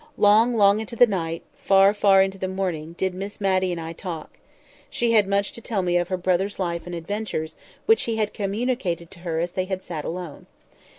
Long, 0.17 0.55
long 0.57 0.79
into 0.79 0.95
the 0.95 1.05
night, 1.05 1.43
far, 1.53 1.93
far 1.93 2.23
into 2.23 2.39
the 2.39 2.47
morning, 2.47 2.93
did 2.97 3.13
Miss 3.13 3.39
Matty 3.39 3.71
and 3.71 3.79
I 3.79 3.93
talk. 3.93 4.39
She 4.89 5.11
had 5.11 5.27
much 5.27 5.51
to 5.51 5.61
tell 5.61 5.83
me 5.83 5.95
of 5.97 6.07
her 6.07 6.17
brother's 6.17 6.57
life 6.57 6.87
and 6.87 6.95
adventures, 6.95 7.55
which 7.85 8.01
he 8.05 8.15
had 8.17 8.33
communicated 8.33 9.11
to 9.11 9.19
her 9.19 9.37
as 9.39 9.51
they 9.51 9.65
had 9.65 9.83
sat 9.83 10.03
alone. 10.03 10.47